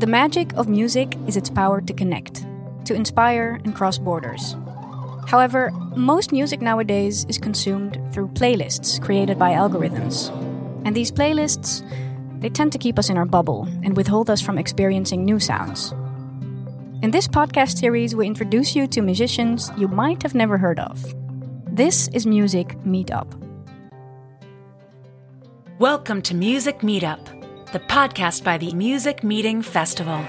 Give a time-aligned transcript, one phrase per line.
[0.00, 2.46] The magic of music is its power to connect,
[2.86, 4.56] to inspire and cross borders.
[5.26, 10.30] However, most music nowadays is consumed through playlists created by algorithms.
[10.86, 11.84] And these playlists,
[12.40, 15.92] they tend to keep us in our bubble and withhold us from experiencing new sounds.
[17.02, 21.14] In this podcast series, we introduce you to musicians you might have never heard of.
[21.66, 23.28] This is Music Meetup.
[25.78, 27.39] Welcome to Music Meetup,
[27.72, 30.24] the podcast by the Music Meeting Festival.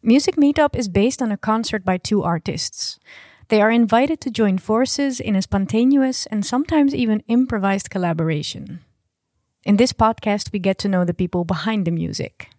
[0.00, 3.00] Music Meetup is based on a concert by two artists.
[3.48, 8.84] They are invited to join forces in a spontaneous and sometimes even improvised collaboration.
[9.64, 12.50] In this podcast, we get to know the people behind the music.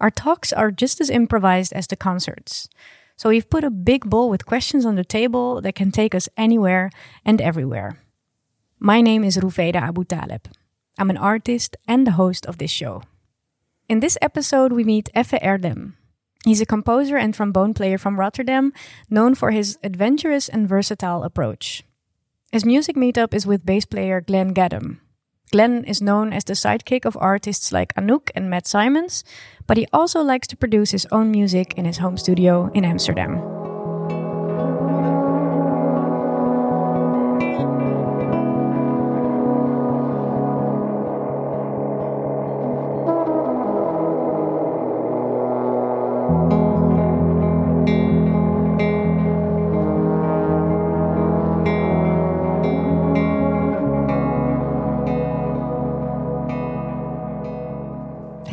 [0.00, 2.70] Our talks are just as improvised as the concerts.
[3.16, 6.28] So we've put a big bowl with questions on the table that can take us
[6.36, 6.90] anywhere
[7.24, 7.98] and everywhere.
[8.78, 10.48] My name is Rufeda Abu Taleb.
[10.98, 13.02] I'm an artist and the host of this show.
[13.88, 15.94] In this episode, we meet Effe Erdem.
[16.44, 18.72] He's a composer and trombone player from Rotterdam,
[19.08, 21.84] known for his adventurous and versatile approach.
[22.52, 24.98] His music meetup is with bass player Glenn Gaddum.
[25.52, 29.24] Glenn is known as the sidekick of artists like Anouk and Matt Simons,
[29.66, 33.55] but he also likes to produce his own music in his home studio in Amsterdam.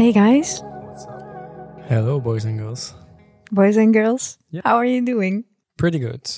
[0.03, 0.61] Hey guys,
[1.87, 2.93] Hello, boys and girls.
[3.53, 4.37] boys and girls.
[4.51, 4.59] Yeah.
[4.65, 5.45] How are you doing?
[5.77, 6.29] Pretty good.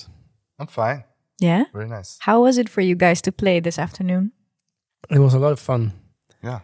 [0.56, 1.02] I'm fine.
[1.40, 1.64] Yeah?
[1.72, 2.16] Very nice.
[2.20, 4.30] How was it for you guys to play this afternoon?
[5.10, 5.92] It was a lot of fun.
[6.44, 6.60] Yeah.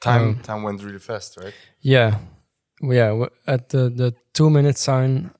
[0.00, 1.54] Time Um, time went really fast, right?
[1.80, 2.18] Yeah,
[2.82, 3.28] yeah.
[3.46, 5.30] At the the two minute sign,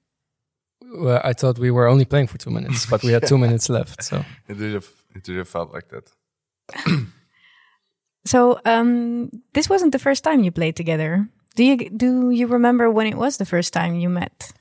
[0.99, 3.69] well, I thought we were only playing for two minutes, but we had two minutes
[3.69, 4.03] left.
[4.03, 6.11] So It really f- it really felt like that.
[8.25, 11.29] So, um, this wasn't the first time you played together.
[11.57, 14.53] Do you do you remember when it was the first time you met?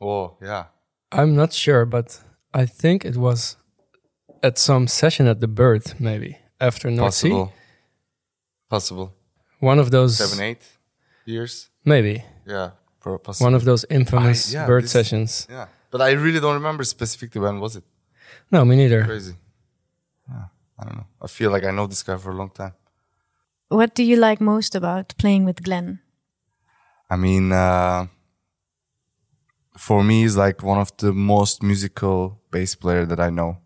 [0.00, 0.64] Oh yeah.
[1.12, 2.20] I'm not sure, but
[2.54, 3.56] I think it was
[4.42, 7.28] at some session at the Bird, maybe after North Sea.
[7.30, 7.52] Possible.
[8.70, 9.12] Possible.
[9.60, 10.62] One of those, Seven, eight
[11.26, 11.70] years.
[11.84, 12.70] maybe Yeah.
[13.00, 13.46] For possible.
[13.46, 15.46] one of those infamous I- yeah, Bird this- sessions.
[15.50, 15.66] Yeah.
[15.90, 17.84] But I really don't remember specifically when was it.
[18.50, 19.04] No, me neither.
[19.04, 19.34] Crazy.
[20.28, 20.44] Yeah.
[20.78, 21.06] I don't know.
[21.20, 22.72] I feel like I know this guy for a long time.
[23.72, 26.00] What do you like most about playing with Glenn?
[27.10, 28.06] I mean, uh,
[29.76, 33.58] for me, he's like one of the most musical bass player that I know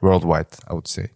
[0.00, 0.46] worldwide.
[0.68, 1.10] I would say.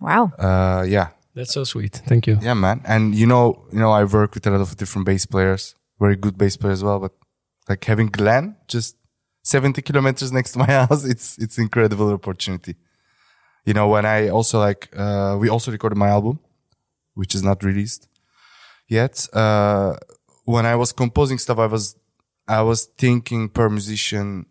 [0.00, 0.32] Wow.
[0.38, 2.02] Uh, yeah, That's so sweet.
[2.06, 2.38] Thank you.
[2.40, 2.80] Yeah, man.
[2.84, 6.16] And you know, you know, I work with a lot of different bass players, very
[6.16, 6.98] good bass players as well.
[6.98, 7.12] But
[7.68, 8.96] like having Glenn just
[9.44, 12.76] 70 kilometers next to my house, it's it's incredible opportunity.
[13.66, 16.40] You know, when I also like, uh, we also recorded my album,
[17.14, 18.08] which is not released
[18.88, 19.26] yet.
[19.32, 19.96] Uh,
[20.44, 21.96] when I was composing stuff, I was
[22.48, 24.46] I was thinking per musician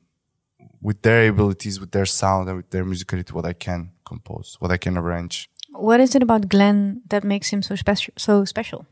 [0.81, 4.71] with their abilities, with their sound, and with their musicality, what I can compose, what
[4.71, 5.49] I can arrange.
[5.71, 8.13] What is it about Glenn that makes him so special?
[8.17, 8.85] So special.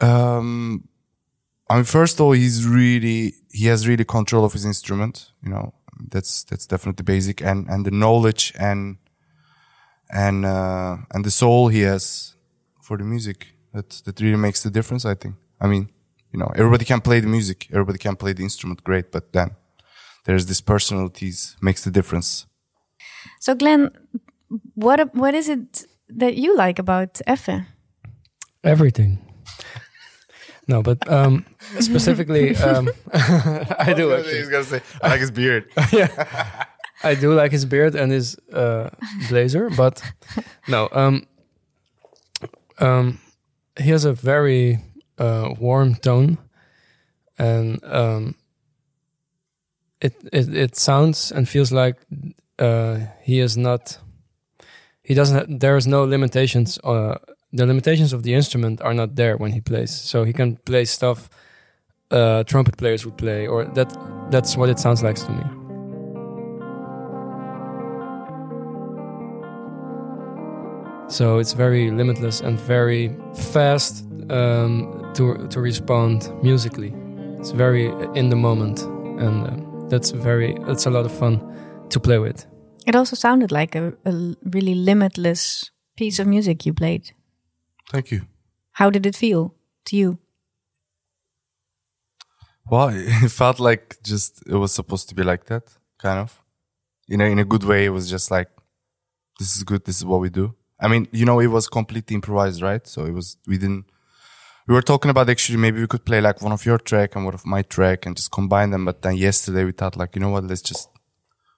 [0.00, 0.88] Um,
[1.70, 5.32] I mean, first of all, he's really he has really control of his instrument.
[5.42, 5.74] You know,
[6.10, 8.98] that's that's definitely basic, and and the knowledge and
[10.10, 12.34] and uh, and the soul he has
[12.88, 13.38] for the music
[13.74, 15.04] that that really makes the difference.
[15.12, 15.34] I think.
[15.64, 15.84] I mean,
[16.32, 19.48] you know, everybody can play the music, everybody can play the instrument, great, but then
[20.24, 22.46] there's this personalities makes the difference.
[23.40, 23.90] So, Glenn,
[24.74, 25.86] what what is it
[26.20, 27.66] that you like about Effe?
[28.64, 29.18] Everything.
[30.68, 31.44] No, but um,
[31.80, 32.88] specifically, um,
[33.88, 34.50] I do He's actually.
[34.50, 35.64] gonna say, I like his beard.
[35.92, 36.08] yeah,
[37.02, 38.90] I do like his beard and his uh,
[39.28, 40.02] blazer, but
[40.66, 40.88] no.
[40.92, 41.26] Um,
[42.80, 43.18] um,
[43.78, 44.78] he has a very
[45.18, 46.38] uh, warm tone,
[47.38, 48.34] and um,
[50.00, 51.96] it, it it sounds and feels like
[52.58, 53.98] uh, he is not.
[55.02, 55.60] He doesn't.
[55.60, 56.78] There is no limitations.
[56.84, 57.18] Uh,
[57.52, 60.84] the limitations of the instrument are not there when he plays, so he can play
[60.84, 61.30] stuff
[62.10, 63.92] uh, trumpet players would play, or that.
[64.30, 65.57] That's what it sounds like to me.
[71.08, 73.16] So it's very limitless and very
[73.52, 76.92] fast um, to to respond musically.
[77.38, 78.82] It's very in the moment,
[79.18, 81.40] and uh, that's very that's a lot of fun
[81.88, 82.46] to play with.
[82.86, 83.94] It also sounded like a
[84.44, 87.12] really limitless piece of music you played.
[87.90, 88.26] Thank you.
[88.72, 89.54] How did it feel
[89.86, 90.18] to you?
[92.70, 92.90] Well,
[93.24, 95.62] it felt like just it was supposed to be like that,
[95.98, 96.42] kind of.
[97.06, 98.50] You know, in a good way, it was just like,
[99.38, 99.84] this is good.
[99.84, 100.54] This is what we do.
[100.80, 102.86] I mean, you know, it was completely improvised, right?
[102.86, 103.86] So it was we didn't.
[104.66, 107.24] We were talking about actually maybe we could play like one of your track and
[107.24, 108.84] one of my track and just combine them.
[108.84, 110.44] But then yesterday we thought like, you know what?
[110.44, 110.88] Let's just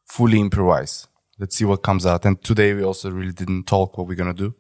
[0.07, 1.09] fully improvise.
[1.39, 2.25] Let's see what comes out.
[2.25, 4.55] And today we also really didn't talk what we're gonna do.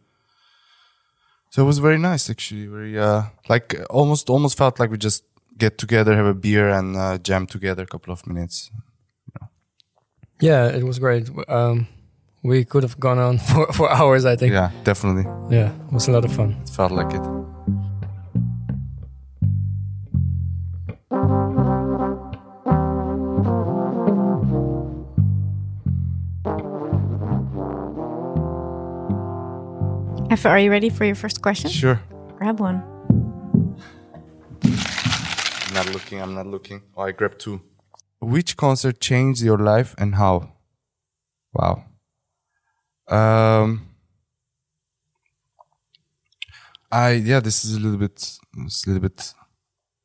[1.50, 2.66] So it was very nice actually.
[2.66, 5.24] Very uh like almost almost felt like we just
[5.56, 8.70] get together, have a beer and uh, jam together a couple of minutes.
[10.40, 11.28] Yeah, it was great.
[11.48, 11.86] Um,
[12.42, 14.52] we could have gone on for, for hours, I think.
[14.52, 15.24] Yeah, definitely.
[15.50, 16.56] Yeah, it was a lot of fun.
[16.62, 17.22] It felt like it.
[30.30, 31.70] Effe, are you ready for your first question?
[31.70, 32.00] Sure.
[32.38, 32.82] Grab one.
[34.62, 36.22] I'm not looking.
[36.22, 36.82] I'm not looking.
[36.96, 37.60] Oh, I grabbed two.
[38.20, 40.52] Which concert changed your life and how?
[41.52, 41.84] Wow.
[43.10, 43.86] Um.
[46.92, 49.32] I yeah, this is a little bit, it's a little bit,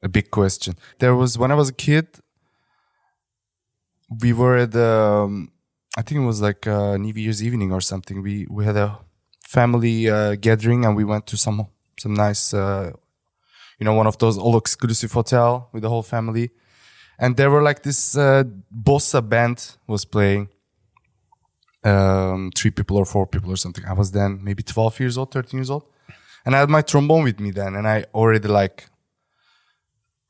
[0.03, 0.75] a big question.
[0.99, 2.07] There was when I was a kid.
[4.21, 5.51] We were at um,
[5.97, 8.21] I think it was like uh, New Year's evening or something.
[8.21, 8.99] We we had a
[9.47, 11.67] family uh, gathering and we went to some
[11.97, 12.91] some nice uh,
[13.79, 16.51] you know, one of those all exclusive hotel with the whole family.
[17.19, 18.43] And there were like this uh,
[18.73, 20.49] bossa band was playing.
[21.85, 23.85] Um, three people or four people or something.
[23.85, 25.83] I was then maybe 12 years old, 13 years old.
[26.45, 27.75] And I had my trombone with me then.
[27.75, 28.89] And I already like,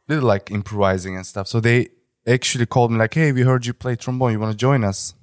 [0.08, 1.48] little like improvising and stuff.
[1.48, 1.90] So they
[2.28, 4.34] actually called me like, Hey, we heard you play trombone.
[4.34, 5.14] You want to join us?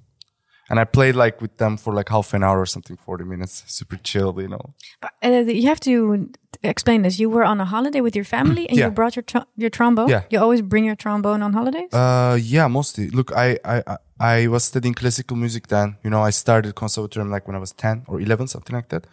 [0.70, 3.64] And I played like with them for like half an hour or something, 40 minutes.
[3.66, 4.74] Super chill, you know.
[5.02, 5.28] But, uh,
[5.60, 6.30] you have to
[6.62, 7.18] explain this.
[7.18, 8.86] You were on a holiday with your family and Yeah.
[8.86, 10.08] you brought your tro- your trombone.
[10.08, 10.22] Yeah.
[10.30, 11.92] You always bring your trombone on holidays.
[11.92, 13.10] Uh, yeah, mostly.
[13.10, 13.82] Look, I, I,
[14.20, 15.96] I- was studying classical music then.
[16.04, 19.06] You know, I started conservatorium like when I was 10 or 11, something like that.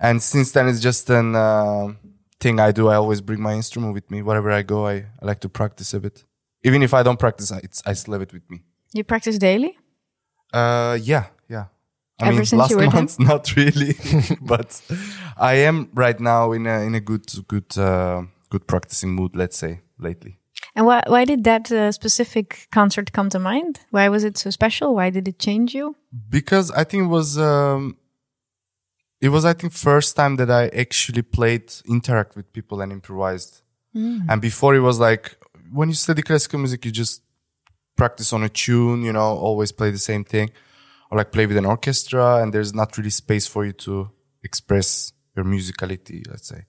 [0.00, 1.88] And since then, it's just an, uh,
[2.40, 2.88] thing I do.
[2.88, 4.22] I always bring my instrument with me.
[4.22, 6.24] Wherever I go, I, I like to practice a bit.
[6.64, 8.62] Even if I don't practice, I, it's, I still have it with me.
[8.92, 9.78] you practice daily.
[10.52, 11.66] Uh, yeah, yeah.
[12.20, 13.08] I Ever mean, since last you were 10?
[13.18, 13.94] not really,
[14.40, 14.80] but
[15.36, 19.58] I am right now in a, in a good, good, uh, good practicing mood, let's
[19.58, 20.38] say, lately.
[20.74, 23.80] And why why did that uh, specific concert come to mind?
[23.90, 24.94] Why was it so special?
[24.94, 25.96] Why did it change you?
[26.30, 27.96] because I think it was um,
[29.20, 33.62] it was I think first time that I actually played interact with people and improvised.
[33.94, 35.34] And before it was like
[35.72, 37.22] when you study classical music, you just
[37.96, 40.50] practice on a tune, you know, always play the same thing,
[41.10, 44.10] or like play with an orchestra, and there's not really space for you to
[44.42, 46.64] express your musicality, let's say.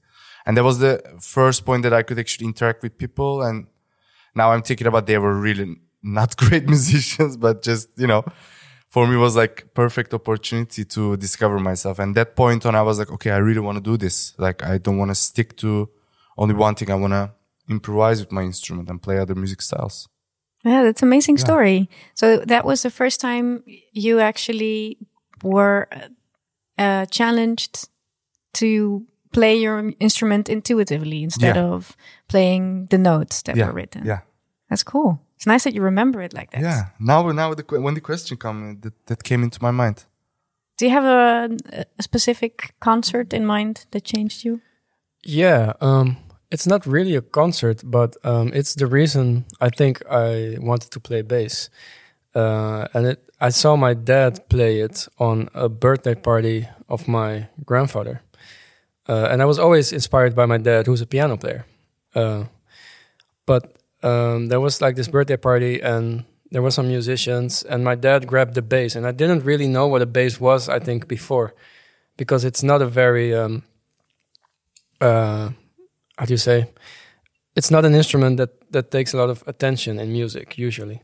[0.46, 3.42] And that was the first point that I could actually interact with people.
[3.42, 3.68] And
[4.34, 8.24] now I'm thinking about they were really not great musicians, but just, you know,
[8.88, 12.00] for me was like perfect opportunity to discover myself.
[12.00, 14.34] And that point on, I was like, okay, I really want to do this.
[14.38, 15.90] Like, I don't want to stick to
[16.38, 16.92] only one thing.
[16.92, 17.34] I want to
[17.70, 20.08] improvise with my instrument and play other music styles.
[20.64, 21.90] Yeah, that's an amazing story.
[22.14, 23.64] So that was the first time
[23.94, 24.98] you actually
[25.44, 25.88] were
[26.78, 27.90] uh, challenged
[28.54, 31.74] to play your instrument intuitively instead Yeah.
[31.74, 31.96] of
[32.28, 33.68] playing the notes that yeah.
[33.68, 34.06] were written.
[34.06, 34.20] Yeah.
[34.70, 35.20] That's cool.
[35.36, 36.62] It's nice that you remember it like that.
[36.62, 36.90] Yeah.
[37.00, 40.06] Now, now the, when the question came, that, that came into my mind.
[40.78, 44.62] Do you have a, a specific concert in mind that changed you?
[45.24, 46.18] Yeah, um,
[46.52, 51.00] it's not really a concert, but um, it's the reason I think I wanted to
[51.00, 51.70] play bass.
[52.34, 57.48] Uh, and it, I saw my dad play it on a birthday party of my
[57.66, 58.22] grandfather.
[59.10, 61.66] Uh, and I was always inspired by my dad, who's a piano player.
[62.16, 62.46] Uh,
[63.46, 67.96] but um, there was like this birthday party, and there were some musicians, and my
[67.96, 68.96] dad grabbed the bass.
[68.96, 71.54] And I didn't really know what a bass was, I think, before,
[72.18, 73.64] because it's not a very um,
[75.00, 75.50] uh,
[76.18, 76.70] how do you say?
[77.56, 81.02] It's not an instrument that that takes a lot of attention in music usually.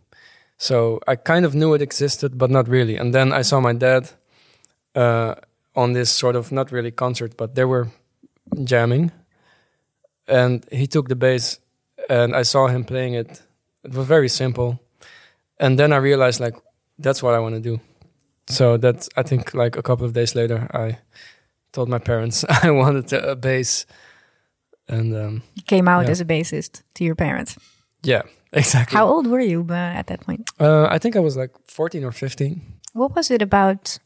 [0.58, 2.96] So I kind of knew it existed, but not really.
[2.96, 4.10] And then I saw my dad
[4.96, 5.36] uh,
[5.76, 7.88] on this sort of not really concert, but they were
[8.64, 9.12] jamming,
[10.28, 11.60] and he took the bass,
[12.10, 13.42] and I saw him playing it.
[13.84, 14.80] It was very simple,
[15.60, 16.56] and then I realized like
[17.00, 17.80] that's what I want to do.
[18.48, 21.00] So that's I think like a couple of days later I
[21.72, 23.86] told my parents I wanted a bass,
[24.88, 26.12] and um, You came out Yeah.
[26.12, 27.58] as a bassist to your parents.
[28.04, 28.22] yeah,
[28.54, 28.98] exactly.
[28.98, 30.50] How old were you uh, at that point?
[30.60, 32.62] Uh, I think I was like 14 or 15.
[32.94, 34.00] What was it about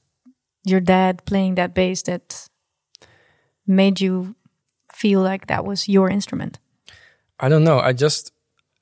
[0.66, 2.50] your dad playing that bass that
[3.66, 4.36] made you
[4.94, 6.60] feel like that was your instrument?
[7.40, 7.80] I don't know.
[7.80, 8.32] I just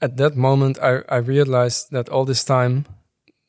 [0.02, 2.86] at that moment I, I realized that all this time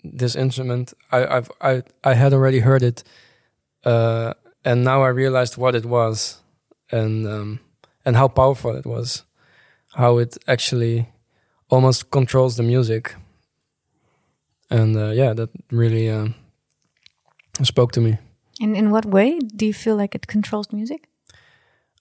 [0.05, 3.03] this instrument I I've, I I had already heard it,
[3.85, 4.33] uh,
[4.65, 6.41] and now I realized what it was,
[6.93, 7.61] and um,
[8.07, 9.25] and how powerful it was,
[9.95, 11.09] how it actually
[11.69, 13.15] almost controls the music,
[14.71, 16.29] and uh, yeah, that really uh,
[17.63, 18.19] spoke to me.
[18.61, 21.09] In in what way do you feel like it controls music?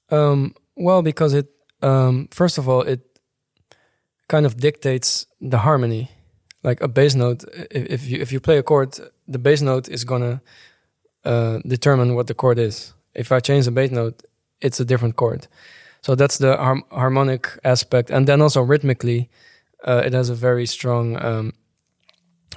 [0.09, 1.47] Um, well, because it
[1.81, 3.01] um, first of all it
[4.27, 6.09] kind of dictates the harmony.
[6.63, 8.97] Like a bass note, if, if you if you play a chord,
[9.27, 10.41] the bass note is gonna
[11.23, 12.93] uh, determine what the chord is.
[13.13, 14.23] If I change the bass note,
[14.61, 15.47] it's a different chord.
[16.05, 19.27] So that's the har- harmonic aspect, and then also rhythmically,
[19.87, 21.53] uh, it has a very strong um,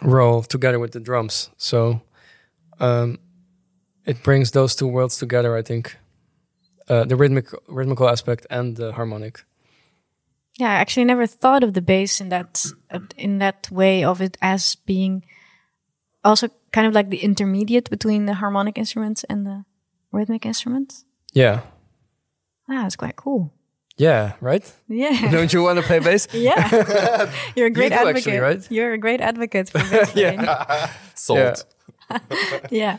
[0.03, 1.49] role together with the drums.
[1.57, 2.03] So
[2.79, 3.19] um,
[4.05, 5.57] it brings those two worlds together.
[5.57, 5.97] I think
[6.91, 9.43] uh, the rhythmic rhythmical aspect and the harmonic.
[10.59, 14.21] Yeah, I actually never thought of the bass in that uh, in that way of
[14.21, 15.25] it as being
[16.23, 19.65] also kind of like the intermediate between the harmonic instruments and the
[20.13, 21.07] rhythmic instruments.
[21.33, 21.63] Yeah,
[22.69, 23.53] Ah, it's quite cool.
[23.97, 24.65] yeah, right.
[24.89, 25.31] Yeah.
[25.37, 26.29] Don't you want to play bass?
[26.35, 27.31] yeah.
[27.57, 28.17] You're a great do advocate.
[28.19, 28.71] actually, right?
[28.71, 30.47] You're a great advocate for bass playing.
[31.15, 31.65] Sold.
[32.11, 32.19] Yeah.
[32.71, 32.99] yeah.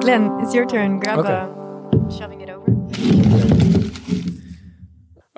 [0.00, 1.00] Glenn, it's your turn.
[1.00, 1.32] Grab Okay.
[1.32, 2.66] a shoving it over.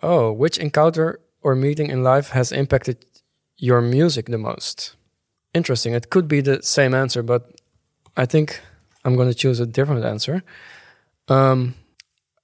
[0.02, 3.04] Oh, which encounter or meeting in life has impacted
[3.56, 4.96] your music the most?
[5.54, 5.94] Interesting.
[5.94, 7.42] It could be the same answer, but
[8.16, 8.60] I think
[9.04, 10.42] I'm going to choose a different answer.
[11.28, 11.74] Um,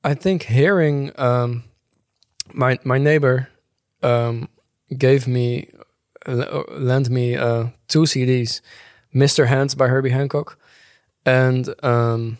[0.05, 1.65] I think hearing um,
[2.53, 3.49] my my neighbor
[4.03, 4.49] um,
[4.97, 5.71] gave me
[6.27, 8.61] lent me uh, two CDs,
[9.15, 9.47] Mr.
[9.47, 10.59] Hands by Herbie Hancock,
[11.25, 12.39] and um,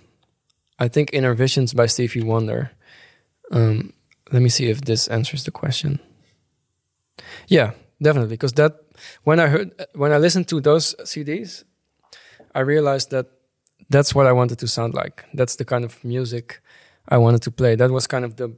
[0.79, 2.71] I think Innervisions by Stevie Wonder.
[3.51, 3.93] Um,
[4.33, 6.01] let me see if this answers the question.
[7.49, 8.35] Yeah, definitely.
[8.35, 8.81] Because that
[9.25, 11.65] when I heard when I listened to those CDs,
[12.55, 13.27] I realized that
[13.89, 15.25] that's what I wanted to sound like.
[15.35, 16.61] That's the kind of music
[17.09, 17.77] I wanted to play.
[17.77, 18.57] That was kind of the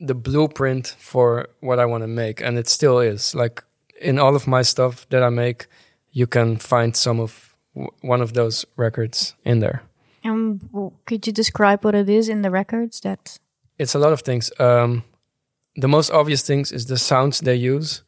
[0.00, 3.34] the blueprint for what I want to make, and it still is.
[3.34, 3.64] Like
[4.00, 5.66] in all of my stuff that I make,
[6.12, 9.82] you can find some of w- one of those records in there.
[10.22, 13.38] And w- could you describe what it is in the records that
[13.78, 14.50] it's a lot of things.
[14.58, 15.04] Um,
[15.76, 18.02] the most obvious things is the sounds they use.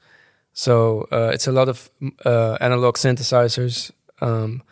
[0.53, 1.91] So uh, it's a lot of
[2.25, 4.63] uh, analog synthesizers um,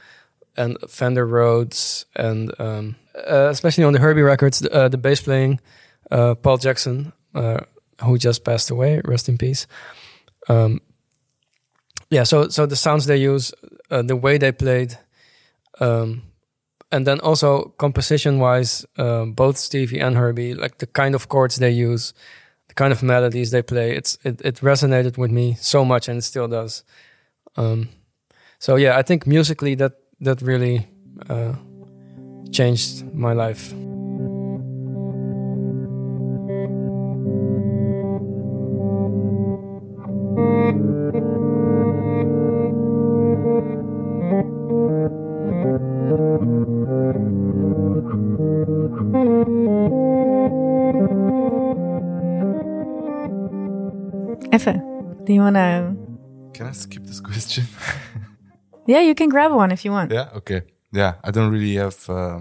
[0.59, 5.21] and Fender Rhodes, and um, uh, especially on the Herbie records, the, uh, the bass
[5.23, 5.61] playing,
[6.11, 7.61] uh, Paul Jackson, uh,
[8.03, 9.67] who just passed away, rest in peace.
[10.49, 10.81] Um,
[12.11, 13.55] yeah, so so the sounds they use,
[13.91, 14.99] uh, the way they played,
[15.81, 16.23] um,
[16.91, 21.57] and then also composition wise, uh, both Stevie and Herbie, like the kind of chords
[21.57, 22.15] they use,
[22.69, 26.19] the kind of melodies they play, it's it, it resonated with me so much, and
[26.19, 26.83] it still does.
[27.57, 27.91] Um,
[28.59, 30.89] so yeah, I think musically that that really
[31.29, 31.55] uh,
[32.53, 33.73] changed my life.
[54.51, 54.81] Effe,
[55.25, 55.95] do you want to?
[56.55, 57.67] Can I skip this question?
[58.89, 60.11] Yeah, you can grab one if you want.
[60.11, 60.31] yeah.
[60.35, 60.63] Okay.
[60.93, 61.17] Yeah.
[61.23, 62.41] I don't really have uh,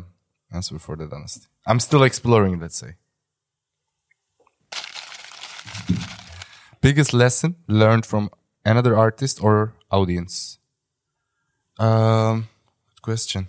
[0.50, 1.12] answer for that.
[1.12, 2.60] Honestly, I'm still exploring.
[2.62, 2.96] Let's say.
[6.80, 8.30] Biggest lesson learned from
[8.64, 10.60] another artist or audience?
[11.80, 12.48] Um,
[12.96, 13.48] good question.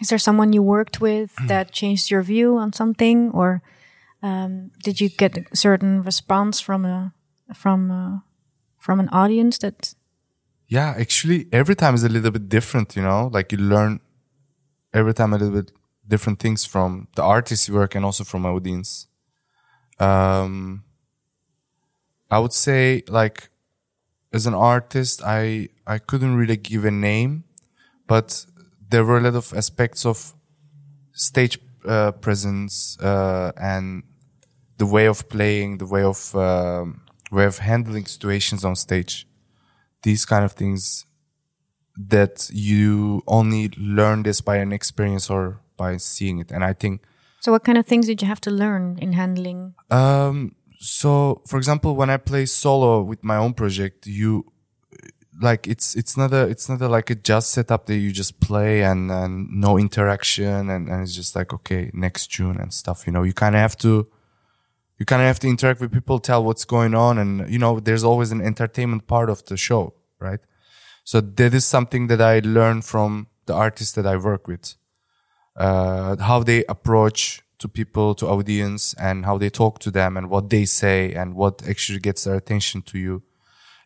[0.00, 3.62] Is there someone you worked with that changed your view on something, or
[4.22, 7.12] um, did you get a certain response from a
[7.52, 8.22] from a,
[8.78, 9.94] from an audience that?
[10.72, 14.00] Yeah, actually, every time is a little bit different, you know, like you learn
[14.94, 15.70] every time a little bit
[16.08, 19.06] different things from the artist's work and also from my audience.
[20.00, 20.84] Um,
[22.30, 23.50] I would say like
[24.32, 27.44] as an artist, I, I couldn't really give a name,
[28.06, 28.46] but
[28.88, 30.32] there were a lot of aspects of
[31.12, 34.04] stage uh, presence, uh, and
[34.78, 39.26] the way of playing, the way of, um, way of handling situations on stage
[40.02, 41.06] these kind of things
[41.96, 46.50] that you only learn this by an experience or by seeing it.
[46.50, 47.02] And I think,
[47.40, 49.74] So, what kind of things did you have to learn in handling?
[49.90, 50.54] um,
[50.84, 54.44] so for example, when I play solo with my own project, you,
[55.40, 58.40] like it's it's not a it's not a like a just setup that you just
[58.40, 63.06] play and, and no interaction and, and it's just like okay next tune and stuff
[63.06, 64.06] you know you kind of have to
[65.02, 67.80] you kind of have to interact with people tell what's going on and you know
[67.80, 70.40] there's always an entertainment part of the show right?
[71.04, 74.74] So that is something that i learned from the artists that i work with.
[75.56, 80.30] Uh, how they approach to people to audience and how they talk to them and
[80.30, 83.22] what they say and what actually gets their attention to you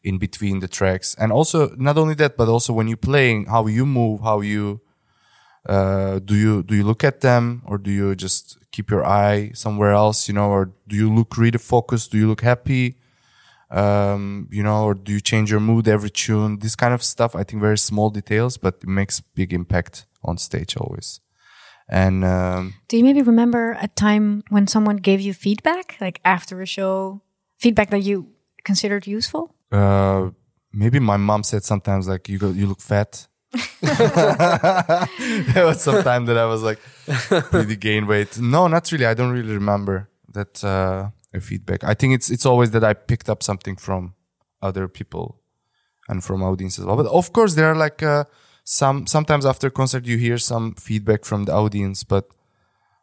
[0.05, 1.17] in between the tracks.
[1.19, 4.81] And also not only that but also when you're playing how you move how you
[5.69, 9.51] uh, do you do you look at them or do you just keep your eye
[9.55, 12.13] somewhere else you know or do you look really focused?
[12.13, 12.97] Do you look happy?
[13.71, 16.61] Um, you know or do you change your mood every tune?
[16.61, 20.39] This kind of stuff i think very small details but it makes big impact on
[20.39, 21.21] stage always.
[21.89, 26.61] And um, Do you maybe remember a time when someone gave you feedback, like after
[26.61, 27.23] a show,
[27.59, 28.27] feedback that you
[28.65, 29.55] considered useful?
[29.73, 30.31] uh,
[30.73, 33.27] maybe my mom said sometimes like you go you look fat
[35.55, 36.79] there was some time that i was like
[37.53, 38.39] really gain weight.
[38.39, 39.07] No not really.
[39.07, 41.11] I don't really remember that uh,
[41.41, 41.85] feedback.
[41.85, 44.15] I think it's it's always that i picked up something from
[44.61, 45.41] other people
[46.09, 46.97] and from audience as well.
[46.97, 48.25] But of course there are like uh,
[48.65, 52.27] some sometimes after concert you hear some feedback from the audience but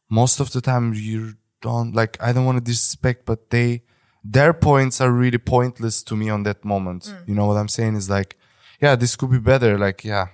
[0.09, 3.81] most of the time you don't like i don't want to disrespect but they
[4.23, 7.13] their points are really pointless to me on that moment.
[7.27, 7.95] You know what i'm saying?
[7.95, 8.37] Is like
[8.83, 10.25] yeah this could be better like yeah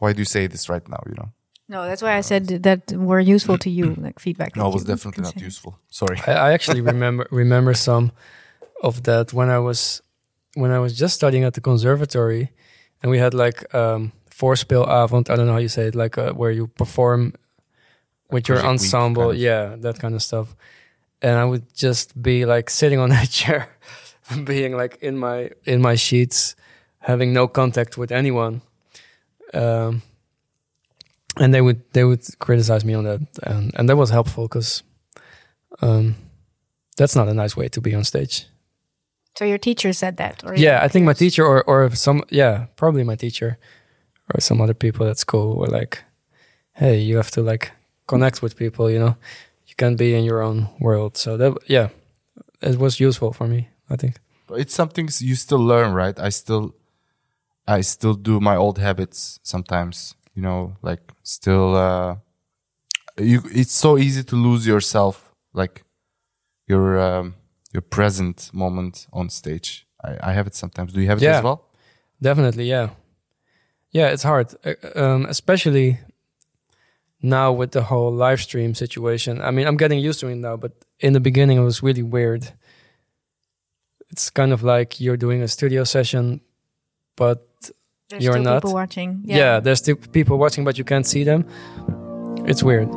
[0.00, 1.30] why do you say this right now you know
[1.76, 4.50] No, that's why I said that were useful to you, like feedback.
[4.56, 5.50] no it was definitely not consider.
[5.50, 8.06] useful sorry I, I actually remember remember some
[8.88, 10.02] of that when I was
[10.60, 12.42] when I was just studying at the conservatory,
[13.02, 14.00] and we had like um,
[14.40, 15.24] voorspeelavond.
[15.30, 17.32] I don't know how you say it, like uh, where you perform
[18.32, 19.48] with your ensemble, kind of.
[19.48, 20.48] yeah, that kind of stuff.
[21.22, 23.68] And I would just be like sitting on that chair,
[24.44, 26.56] being like in my in my sheets,
[27.00, 28.62] having no contact with anyone.
[29.52, 30.02] Um,
[31.38, 34.82] and they would they would criticize me on that, and and that was helpful because
[35.82, 36.14] um,
[36.96, 38.46] that's not a nice way to be on stage.
[39.38, 42.66] So your teacher said that, or Yeah, I think my teacher or or some yeah
[42.76, 43.58] probably my teacher
[44.34, 46.04] or some other people at school were like,
[46.74, 47.72] hey, you have to like
[48.06, 49.16] connect with people, you know,
[49.66, 51.16] you can't be in your own world.
[51.16, 51.88] So that yeah,
[52.60, 53.68] it was useful for me.
[53.88, 54.20] I think.
[54.50, 56.74] it's something you still learn right i still
[57.78, 62.16] i still do my old habits sometimes you know like still uh
[63.18, 65.14] you it's so easy to lose yourself
[65.60, 65.74] like
[66.66, 67.34] your um
[67.74, 71.38] your present moment on stage i i have it sometimes do you have it Yeah.
[71.38, 71.60] as well
[72.22, 72.90] Definitely, yeah,
[73.92, 74.12] yeah.
[74.12, 75.98] It's hard, uh, um, especially
[77.22, 79.40] now with the whole live stream situation.
[79.40, 82.02] I mean, I'm getting used to it now, but in the beginning, it was really
[82.02, 82.42] weird.
[84.10, 86.40] It's kind of like you're doing a studio session,
[87.16, 87.48] but
[88.10, 88.62] There's you're not.
[88.62, 89.22] people watching.
[89.24, 89.60] yeah.
[89.60, 91.46] there's still people watching, but you can't see them.
[92.44, 92.88] It's weird.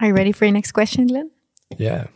[0.00, 1.30] Are you ready for your next question, Glenn?
[1.76, 2.06] Yeah.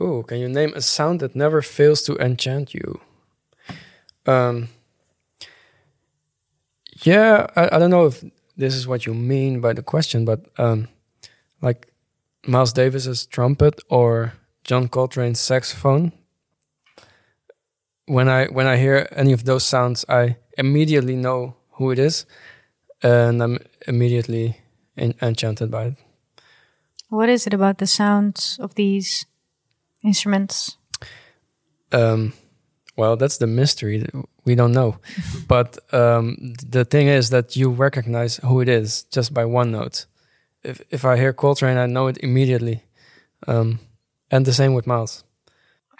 [0.00, 3.00] Oh, can you name a sound that never fails to enchant you?
[4.26, 4.68] Um.
[7.02, 8.24] Yeah, I, I don't know if
[8.56, 10.88] this is what you mean by the question, but um,
[11.62, 11.92] like
[12.46, 14.32] Miles Davis's trumpet or
[14.64, 16.12] John Coltrane's saxophone.
[18.06, 22.26] When I when I hear any of those sounds, I immediately know who it is,
[23.02, 24.56] and I'm immediately
[24.96, 25.94] en- enchanted by it.
[27.10, 29.26] What is it about the sounds of these
[30.02, 30.76] instruments?
[31.92, 32.32] Um,
[32.96, 34.04] well, that's the mystery.
[34.44, 34.96] We don't know.
[35.48, 40.06] but um, the thing is that you recognize who it is just by one note.
[40.64, 42.82] If if I hear Coltrane, I know it immediately.
[43.46, 43.78] Um,
[44.30, 45.24] and the same with Miles.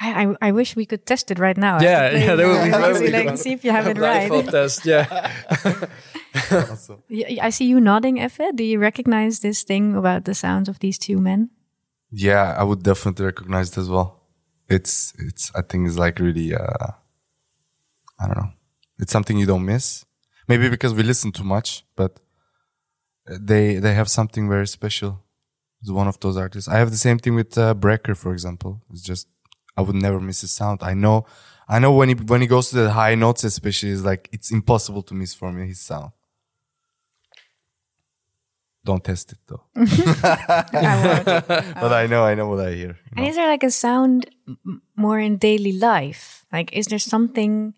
[0.00, 1.80] I, I, I wish we could test it right now.
[1.80, 3.38] Yeah, yeah, that would be uh, very see, like, good.
[3.38, 4.28] see if you have it right.
[4.28, 5.32] Blindfold test, yeah.
[7.10, 8.54] Y- I see you nodding, Effe.
[8.54, 11.50] Do you recognize this thing about the sounds of these two men?
[12.10, 14.14] Yeah i would definitely recognize it as well.
[14.68, 16.88] It's it's i think it's like really uh
[18.20, 18.50] i don't know.
[18.98, 20.04] It's something you don't miss.
[20.48, 22.20] Maybe because we listen too much but
[23.50, 25.22] they they have something very special.
[25.80, 26.68] It's one of those artists.
[26.68, 28.82] I have the same thing with uh, brecker for example.
[28.90, 29.28] It's just
[29.76, 30.78] i would never miss his sound.
[30.82, 31.26] I know
[31.68, 34.50] i know when he when he goes to the high notes especially it's like it's
[34.50, 36.10] impossible to miss for me his sound
[38.88, 41.24] don't test it though I won't.
[41.82, 43.16] but i know i know what i hear you know?
[43.18, 44.18] And is there like a sound
[44.96, 46.24] more in daily life?
[46.52, 47.74] Like, is there something?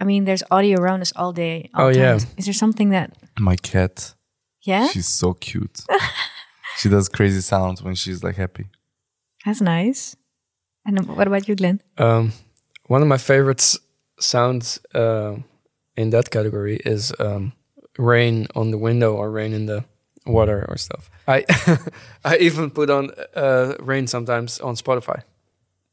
[0.00, 1.68] I mean, there's audio around us all day.
[1.74, 2.18] all Oh, yeah.
[2.38, 3.08] Is there something that?
[3.38, 4.14] My cat,
[4.70, 5.76] Yeah, she's so cute.
[6.78, 8.66] she does crazy sounds when she's like happy.
[9.44, 10.16] that's nice.
[10.86, 11.80] And what about you, Glenn?
[11.98, 12.32] Um,
[12.88, 13.62] one of my favorite
[14.18, 15.34] sounds uh,
[15.96, 17.52] in that category is um,
[17.98, 19.84] rain on the window or rain in the
[20.26, 21.10] water or stuff.
[21.26, 21.44] I
[22.24, 25.22] I even put on uh, rain sometimes on Spotify.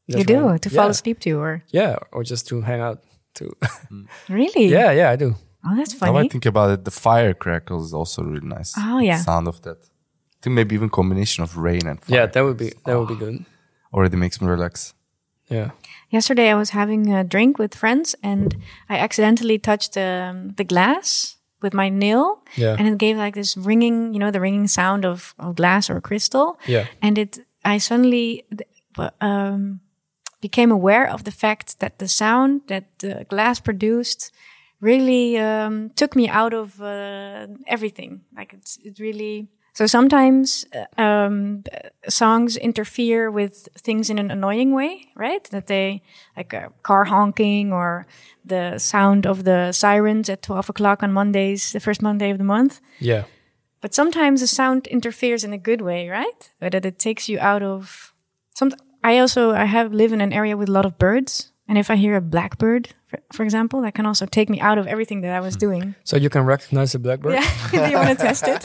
[0.06, 0.58] you do rain.
[0.58, 3.02] to fall asleep to, or Yeah, or just to hang out.
[3.34, 3.56] To
[4.28, 4.66] really?
[4.66, 5.34] yeah, yeah, I do.
[5.64, 6.12] Oh, that's funny.
[6.12, 8.74] Now I think about it, the fire crackle is also really nice.
[8.76, 9.18] Oh, yeah.
[9.18, 9.76] The sound of that.
[9.78, 12.18] I think maybe even combination of rain and fire.
[12.18, 13.44] Yeah, that would be that would be good.
[13.92, 14.94] already makes me relax.
[15.50, 15.70] Yeah.
[16.10, 18.56] Yesterday, I was having a drink with friends, and
[18.88, 22.76] I accidentally touched um, the glass with my nail, Yeah.
[22.78, 26.00] and it gave like this ringing, you know, the ringing sound of, of glass or
[26.00, 26.58] crystal.
[26.66, 26.86] Yeah.
[27.02, 28.44] and it, I suddenly
[29.20, 29.80] um,
[30.40, 34.32] became aware of the fact that the sound that the glass produced
[34.80, 38.20] really um, took me out of uh, everything.
[38.36, 39.48] Like it's it really.
[39.78, 41.62] So sometimes uh, um,
[42.08, 45.44] songs interfere with things in an annoying way, right?
[45.50, 46.02] That they
[46.36, 48.04] like a car honking or
[48.44, 52.44] the sound of the sirens at twelve o'clock on Mondays, the first Monday of the
[52.44, 52.80] month.
[52.98, 53.22] Yeah.
[53.80, 56.50] But sometimes the sound interferes in a good way, right?
[56.60, 58.12] Or that it takes you out of
[58.56, 58.72] some.
[59.04, 61.88] I also I have live in an area with a lot of birds, and if
[61.88, 65.22] I hear a blackbird, for, for example, that can also take me out of everything
[65.22, 65.94] that I was doing.
[66.04, 67.32] So you can recognize a blackbird?
[67.34, 68.62] Yeah, do you want to test it?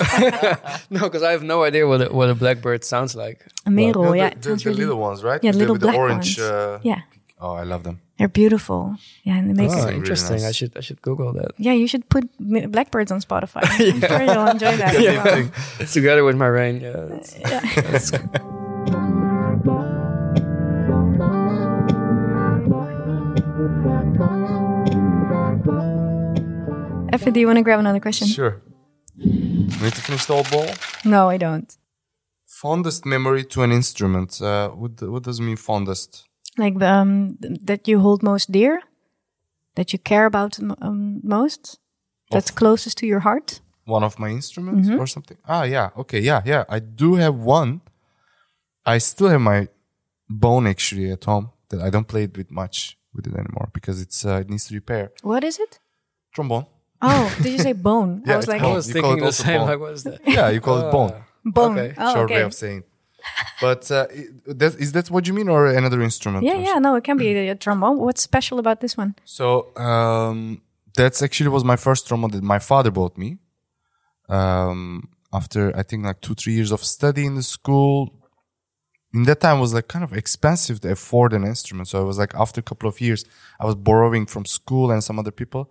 [0.92, 3.46] no, because I have no idea what a, what a blackbird sounds like.
[3.66, 4.80] A merel, No, yeah, the, the, the really.
[4.84, 5.42] little ones, right?
[5.44, 6.38] Yeah, the- little with the black orange.
[6.38, 6.52] ones.
[6.52, 7.02] Uh, Yeah,
[7.40, 8.00] Oh, I love them.
[8.18, 8.96] they're beautiful.
[9.24, 9.70] Yeah, and they make.
[9.72, 10.38] Oh, really interesting.
[10.38, 10.46] nice.
[10.46, 11.52] I should I should Google that.
[11.58, 13.64] Yeah, you should put blackbirds on Spotify.
[13.66, 14.96] I'm sure you'll enjoy that.
[14.96, 15.26] as
[15.80, 15.88] well.
[15.88, 16.80] Together with my rain.
[16.80, 17.08] Yeah.
[17.10, 17.34] That's,
[17.92, 18.12] that's
[27.14, 28.28] Effe, do you want to grab another question?
[28.28, 28.62] Sure.
[29.18, 30.74] Need to finish the whole ball?
[31.06, 31.70] No, I don't.
[32.48, 34.42] Fondest memory to an instrument.
[34.42, 36.24] Uh, what, what does it mean fondest?
[36.58, 38.82] Like um, th- that you hold most dear,
[39.76, 41.80] that you care about um, most,
[42.32, 43.60] that's closest to your heart.
[43.86, 45.00] One of my instruments Mm-hmm.
[45.00, 45.38] or something?
[45.48, 45.90] Ah, yeah.
[45.98, 46.64] Okay, yeah, yeah.
[46.70, 47.82] I do have one.
[48.86, 49.68] I still have my
[50.30, 54.02] bone actually at home that I don't play it with much with it anymore because
[54.02, 55.12] it's uh, it needs to repair.
[55.22, 55.80] What is it?
[56.34, 56.66] Trombone.
[57.06, 58.24] Oh, did you say bone?
[58.26, 59.60] I was it's like I was You thinking the same.
[59.60, 59.68] bone.
[59.72, 60.20] Like, what is that?
[60.38, 61.14] Yeah, you call it bone.
[61.58, 61.78] bone.
[61.78, 61.94] okay.
[61.98, 62.36] Oh, Short okay.
[62.40, 62.84] way of saying.
[63.62, 66.44] But uh, it- that, is that what you mean or another instrument?
[66.50, 66.78] Yeah, yeah.
[66.86, 67.98] No, it can be a, a trombone.
[68.06, 69.16] What's special about this one?
[69.26, 70.62] So um,
[70.96, 73.38] that's actually was my first trombone that my father bought me.
[74.30, 78.14] Um, after I think like two three years of study in the school.
[79.16, 81.88] In that time, it was like kind of expensive to afford an instrument.
[81.88, 83.26] So I was like, after a couple of years,
[83.60, 85.70] I was borrowing from school and some other people,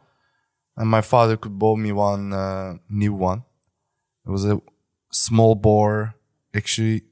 [0.76, 3.44] and my father could buy me one uh, new one.
[4.26, 4.60] It was a
[5.10, 6.14] small bore,
[6.54, 7.02] actually,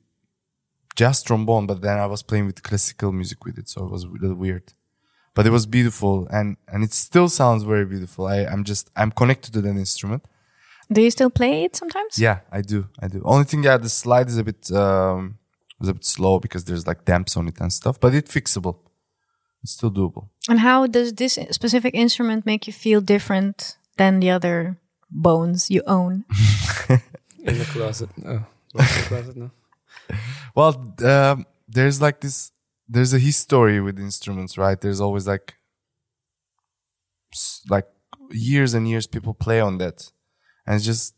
[0.97, 1.67] just trombone.
[1.67, 4.35] But then I was playing with classical music with it, so it was a little
[4.37, 4.73] weird
[5.35, 9.13] but it was beautiful and and it still sounds very beautiful i i'm just i'm
[9.13, 10.25] connected to that instrument
[10.93, 12.19] Do you still play it sometimes?
[12.19, 15.39] yeah i do i do only thing yeah the slide is a bit um
[15.79, 18.77] was a bit slow because there's like damps on it and stuff but it's fixable
[19.63, 24.31] it's still doable And how does this specific instrument make you feel different than the
[24.31, 24.77] other
[25.11, 26.25] bones you own?
[27.45, 28.11] In the closet.
[28.25, 28.45] Oh,
[28.75, 29.51] the closet no.
[30.55, 32.53] well um, there's like this
[32.89, 35.55] there's a history with instruments right there's always like
[37.69, 37.87] like
[38.31, 40.11] years and years people play on that
[40.67, 41.15] and it's just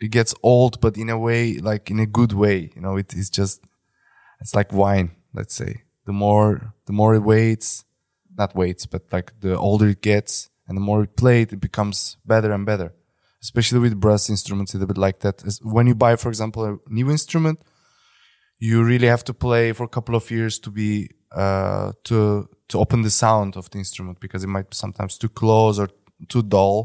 [0.00, 3.12] it gets old but in a way like in a good way you know it
[3.14, 3.62] is just
[4.40, 6.50] it's like wine let's say the more
[6.88, 7.68] the more it waits
[8.40, 10.32] not waits but like the older it gets
[10.66, 11.98] and the more it played it becomes
[12.32, 12.88] better and better
[13.46, 16.60] especially with brass instruments it's a bit like that As- when you buy for example
[16.70, 17.58] a new instrument
[18.68, 20.92] you really have to play for a couple of years to be
[21.32, 25.28] uh, to to open the sound of the instrument because it might be sometimes too
[25.28, 25.88] close or
[26.28, 26.76] too dull.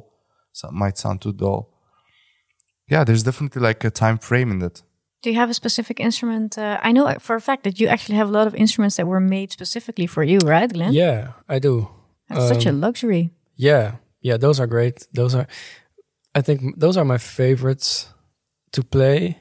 [0.52, 1.62] So it might sound too dull.
[2.88, 4.84] Yeah, there's definitely like a time frame in that.
[5.26, 6.56] Do you have a specific instrument?
[6.56, 9.08] Uh, I know for a fact that you actually have a lot of instruments that
[9.08, 10.94] were made specifically for you, right, Glenn?
[10.94, 11.88] Yeah, I do.
[12.30, 13.32] That's such a luxury.
[13.56, 15.08] Yeah, yeah, those are great.
[15.14, 15.48] Those are,
[16.36, 18.14] I think, those are my favorites
[18.74, 19.40] to play.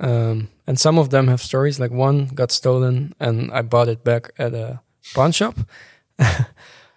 [0.00, 1.78] Um, and some of them have stories.
[1.78, 4.80] Like one got stolen, and I bought it back at a
[5.14, 5.54] pawn shop.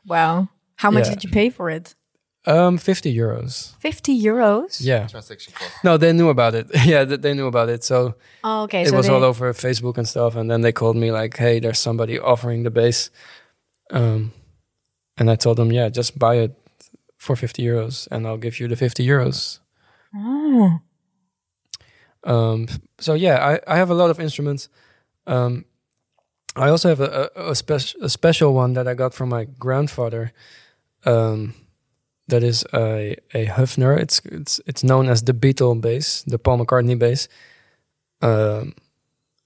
[0.08, 0.48] Wow.
[0.76, 1.14] How much Yeah.
[1.14, 1.96] did you pay for it?
[2.48, 3.74] Um, fifty euros.
[3.80, 4.78] 50 euros?
[4.80, 5.08] Yeah.
[5.08, 5.72] Transaction cost.
[5.84, 6.68] No, they knew about it.
[6.86, 7.84] yeah, they knew about it.
[7.84, 8.84] So Oh, okay.
[8.84, 10.36] it so was they, all over Facebook and stuff.
[10.36, 13.10] And then they called me like, "Hey, there's somebody offering the bass,"
[13.92, 14.32] um,
[15.18, 16.52] and I told them, "Yeah, just buy it
[17.18, 19.60] for fifty euros, and I'll give you the fifty euros."
[20.16, 20.80] Oh.
[22.24, 22.68] Um,
[23.00, 24.70] so yeah, I, I have a lot of instruments.
[25.28, 25.66] Um,
[26.56, 29.46] I also have a, a, a, spec- a special one that I got from my
[29.60, 30.32] grandfather.
[31.06, 31.54] Um,
[32.28, 33.98] that is a a Höfner.
[33.98, 37.28] It's it's it's known as the Beatle bass, the Paul McCartney bass.
[38.22, 38.74] Um,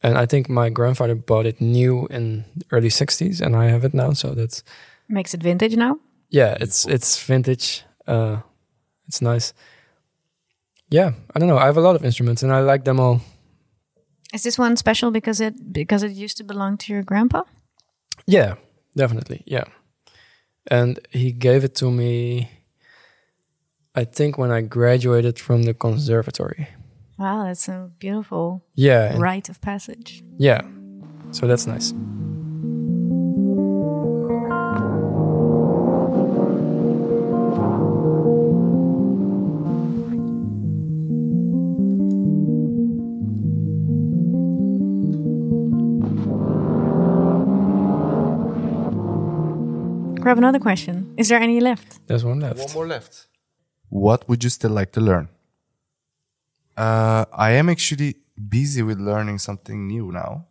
[0.02, 3.94] and I think my grandfather bought it new in early '60s, and I have it
[3.94, 4.14] now.
[4.14, 4.64] So that's
[5.10, 5.98] Makes it vintage now?
[6.30, 7.84] yeah, it's it's vintage.
[8.08, 8.38] Uh,
[9.08, 9.54] it's nice.
[10.92, 11.58] Yeah, I don't know.
[11.58, 13.22] I have a lot of instruments, and I like them all.
[14.34, 17.44] Is this one special because it because it used to belong to your grandpa?
[18.28, 18.56] Yeah,
[18.96, 19.42] definitely.
[19.46, 19.66] Yeah.
[20.72, 22.48] And he gave it to me,
[24.00, 26.68] I think, when I graduated from the conservatory.
[27.18, 29.18] Wow, that's a beautiful Yeah.
[29.18, 30.24] rite of passage.
[30.38, 30.62] Yeah.
[31.32, 31.94] So that's nice.
[50.22, 51.14] Grab another question.
[51.18, 52.00] Is there any left?
[52.08, 52.60] There's one left.
[52.60, 53.28] One more left.
[53.90, 55.30] What would you still like to learn?
[56.78, 58.16] Uh, I am actually
[58.48, 60.46] busy with learning something new now.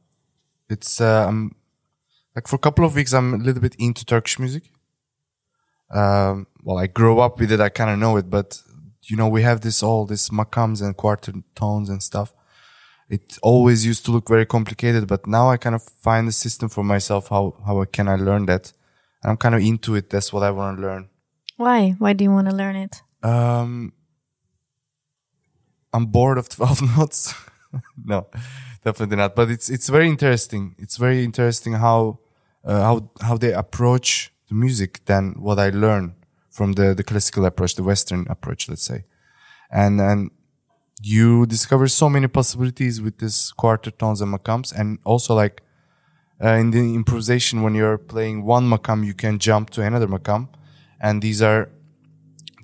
[0.69, 1.55] It's I'm
[2.37, 4.65] like for a couple of weeks I'm a little bit into Turkish music.
[5.91, 7.61] Um, well, I grew up with it.
[7.61, 8.63] I kind of know it, but
[9.05, 12.35] you know we have this all this makams and quarter tones and stuff.
[13.09, 16.69] It always used to look very complicated, but now I kind of find a system
[16.69, 18.73] for myself how how can I learn that.
[19.25, 20.11] I'm kind of into it.
[20.11, 21.09] That's what I want to learn.
[21.57, 21.97] Why?
[21.99, 23.03] Why do you want to learn it?
[23.23, 23.93] Um,
[25.93, 27.35] I'm bored of 12 notes.
[28.05, 28.27] no,
[28.85, 29.35] definitely not.
[29.35, 30.75] But it's it's very interesting.
[30.79, 32.21] It's very interesting how
[32.65, 36.15] uh, how how they approach the music than what I learn
[36.51, 39.05] from the the classical approach, the Western approach, let's say.
[39.71, 40.31] And and
[41.03, 45.63] you discover so many possibilities with this quarter tones and makams, and also like
[46.43, 50.49] uh, in the improvisation when you're playing one makam, you can jump to another makam,
[51.01, 51.69] and these are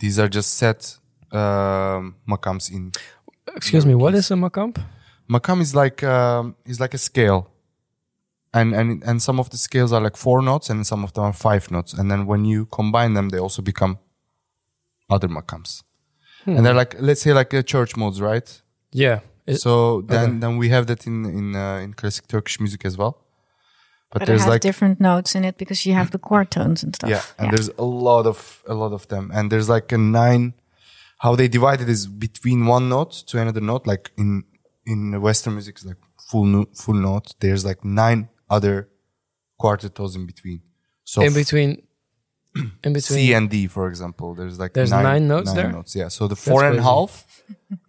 [0.04, 0.80] these are just set
[1.32, 2.92] um, makams in
[3.56, 4.70] Excuse me, what is a makam?
[5.34, 7.40] makam is like um, is like a scale.
[8.58, 11.24] And and and some of the scales are like four notes and some of them
[11.24, 11.90] are five notes.
[11.98, 13.98] And then when you combine them they also become
[15.14, 15.82] other makams
[16.46, 18.62] and they're like let's say like uh, church modes right?
[18.92, 19.20] Yeah.
[19.46, 20.38] It- so then okay.
[20.42, 23.23] then we have that in in uh, in classic turkish music as well
[24.14, 26.48] but, But it there's has like different notes in it because you have the quarter
[26.56, 27.10] tones and stuff.
[27.10, 28.38] yeah and there's a lot of
[28.74, 30.44] a lot of them and there's like a nine
[31.24, 34.30] how they divide it is between one note to another note like in
[34.92, 34.98] in
[35.28, 38.20] western music it's like full no, full note there's like nine
[38.56, 38.76] other
[39.62, 40.60] quartetos in between
[41.12, 41.70] so in between.
[42.86, 43.18] In between.
[43.18, 45.72] c and d for example there's like There's nine notes there?
[45.78, 47.12] notes yeah so the four and half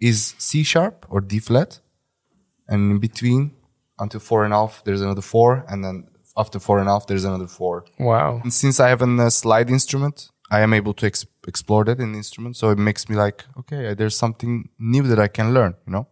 [0.10, 1.72] is c sharp or d flat
[2.72, 3.42] and in between
[4.04, 5.98] until four and a half there's another four and then
[6.38, 8.42] after four and a half there's another four Wow.
[8.44, 12.00] and since I have a uh, slide instrument, I am able to ex- explore that
[12.00, 12.56] in the instrument.
[12.58, 16.08] So it makes me like, okay, there's something new that I can learn, you know?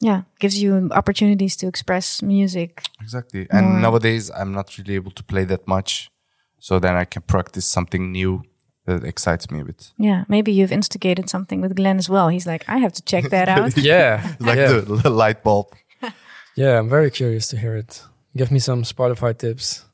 [0.00, 2.82] Yeah, gives you opportunities to express music.
[3.00, 3.46] Exactly.
[3.50, 6.10] And nowadays, I'm not really able to play that much.
[6.58, 8.42] So then I can practice something new
[8.86, 9.92] that excites me a bit.
[9.98, 12.28] Yeah, maybe you've instigated something with Glenn as well.
[12.28, 13.76] He's like, I have to check that out.
[13.76, 14.34] Yeah.
[14.40, 14.72] Like yeah.
[14.72, 15.66] the, the light bulb.
[16.56, 18.02] yeah, I'm very curious to hear it.
[18.36, 19.84] Give me some Spotify tips.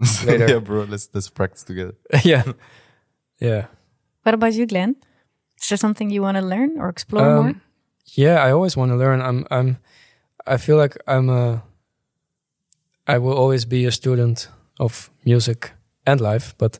[0.24, 0.48] Later.
[0.48, 1.94] yeah, bro, let's, let's practice together.
[2.24, 2.44] yeah.
[3.40, 3.66] Yeah.
[4.22, 4.96] what about you, Glenn?
[5.60, 7.48] Is there something you want to learn or explore more?
[7.48, 7.60] Um,
[8.14, 9.20] yeah, I always want to learn.
[9.20, 9.78] I'm I'm
[10.46, 11.62] I feel like I'm a
[13.06, 15.72] I will always be a student of music
[16.06, 16.78] and life, but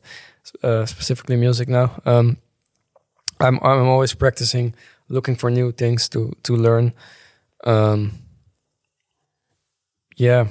[0.63, 1.91] uh, specifically music now.
[2.05, 2.37] Um,
[3.39, 4.73] I'm I'm always practicing,
[5.09, 6.93] looking for new things to to learn.
[7.65, 8.11] Um,
[10.15, 10.47] yeah,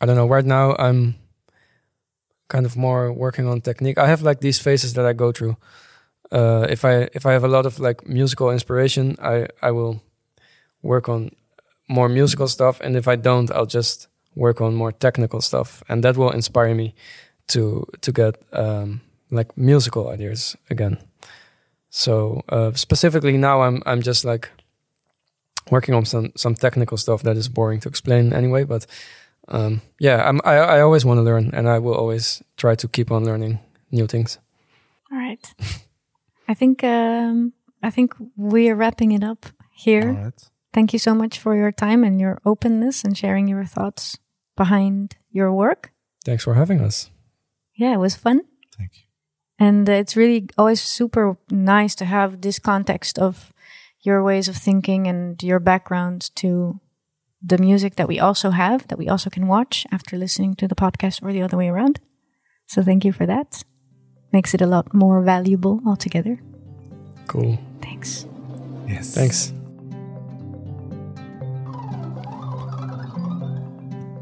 [0.00, 0.26] I don't know.
[0.26, 1.14] Right now, I'm
[2.48, 3.98] kind of more working on technique.
[3.98, 5.56] I have like these phases that I go through.
[6.32, 10.02] Uh, if I if I have a lot of like musical inspiration, I I will
[10.82, 11.30] work on
[11.88, 16.04] more musical stuff, and if I don't, I'll just work on more technical stuff, and
[16.04, 16.94] that will inspire me
[17.48, 20.98] to to get um, like musical ideas again.
[21.90, 24.48] So uh, specifically now, I'm I'm just like
[25.70, 28.64] working on some some technical stuff that is boring to explain anyway.
[28.64, 28.86] But
[29.50, 32.88] um, yeah, I'm, I I always want to learn, and I will always try to
[32.88, 33.58] keep on learning
[33.90, 34.38] new things.
[35.10, 35.54] All right.
[36.48, 40.08] I think um, I think we are wrapping it up here.
[40.08, 40.50] All right.
[40.72, 44.18] Thank you so much for your time and your openness and sharing your thoughts
[44.56, 45.92] behind your work.
[46.24, 47.10] Thanks for having us.
[47.74, 48.42] Yeah, it was fun.
[48.76, 49.02] Thank you.
[49.58, 53.52] And it's really always super nice to have this context of
[54.00, 56.80] your ways of thinking and your background to
[57.42, 60.74] the music that we also have, that we also can watch after listening to the
[60.74, 62.00] podcast or the other way around.
[62.66, 63.64] So thank you for that.
[64.32, 66.40] Makes it a lot more valuable altogether.
[67.26, 67.58] Cool.
[67.80, 68.26] Thanks.
[68.86, 69.14] Yes.
[69.14, 69.52] Thanks.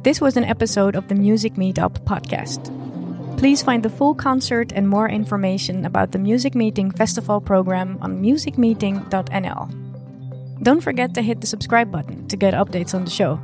[0.04, 2.72] This was an episode of the Music Meeting podcast.
[3.37, 8.22] Please find the full concert and more information about the Music Meeting Festival program on
[8.22, 9.88] musicmeeting.nl.
[10.62, 13.40] Don't forget to hit the subscribe button to get updates on the show.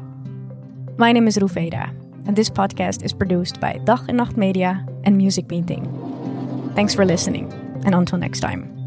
[0.98, 1.94] My name is Rufeda,
[2.26, 5.86] and this podcast is produced by Dag en Nacht Media and Music Meeting.
[6.74, 7.52] Thanks for listening,
[7.84, 8.83] and until next time.